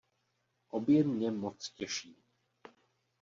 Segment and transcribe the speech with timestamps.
[0.69, 2.17] Obě mě moc těší.